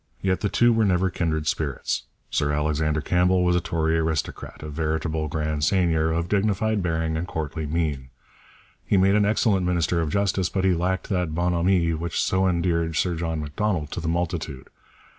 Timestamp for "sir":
2.31-2.51, 12.95-13.13